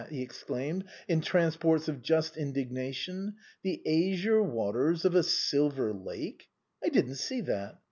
he 0.09 0.23
exclaimed, 0.23 0.83
in 1.07 1.21
transports 1.21 1.87
of 1.87 2.01
just 2.01 2.35
in 2.35 2.53
dignation;" 2.55 3.35
the 3.61 3.83
azure 3.85 4.41
waters 4.41 5.05
of 5.05 5.13
a 5.13 5.21
silver 5.21 5.93
lake! 5.93 6.49
I 6.83 6.89
didn't 6.89 7.17
see 7.17 7.41
that. 7.41 7.77